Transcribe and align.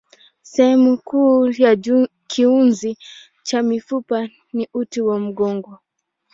Sehemu 0.41 0.97
kuu 0.97 1.47
ya 1.57 1.75
kiunzi 2.27 2.97
cha 3.43 3.63
mifupa 3.63 4.29
ni 4.53 4.67
uti 4.73 5.01
wa 5.01 5.19
mgongo. 5.19 5.79